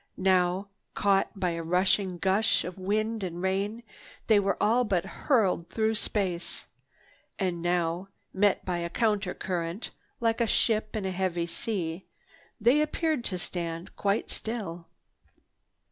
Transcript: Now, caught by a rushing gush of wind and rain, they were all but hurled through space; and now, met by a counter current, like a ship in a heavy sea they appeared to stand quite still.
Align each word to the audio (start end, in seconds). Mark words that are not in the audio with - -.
Now, 0.17 0.69
caught 0.95 1.39
by 1.39 1.51
a 1.51 1.61
rushing 1.61 2.17
gush 2.17 2.63
of 2.63 2.79
wind 2.79 3.21
and 3.21 3.39
rain, 3.39 3.83
they 4.25 4.39
were 4.39 4.57
all 4.59 4.83
but 4.83 5.05
hurled 5.05 5.69
through 5.69 5.93
space; 5.93 6.65
and 7.37 7.61
now, 7.61 8.07
met 8.33 8.65
by 8.65 8.79
a 8.79 8.89
counter 8.89 9.35
current, 9.35 9.91
like 10.19 10.41
a 10.41 10.47
ship 10.47 10.95
in 10.95 11.05
a 11.05 11.11
heavy 11.11 11.45
sea 11.45 12.07
they 12.59 12.81
appeared 12.81 13.23
to 13.25 13.37
stand 13.37 13.95
quite 13.95 14.31
still. 14.31 14.87